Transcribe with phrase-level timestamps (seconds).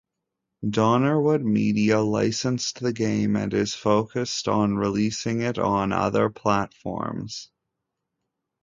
[0.65, 7.51] Donnerwood Media licensed the game and is focused on releasing it on other platforms.